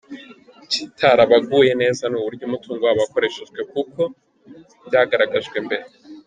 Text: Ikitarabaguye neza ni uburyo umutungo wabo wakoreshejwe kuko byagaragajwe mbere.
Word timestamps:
Ikitarabaguye 0.65 1.71
neza 1.81 2.03
ni 2.07 2.15
uburyo 2.19 2.43
umutungo 2.45 2.81
wabo 2.85 2.99
wakoreshejwe 3.03 3.59
kuko 3.73 4.01
byagaragajwe 4.87 5.57
mbere. 5.67 5.83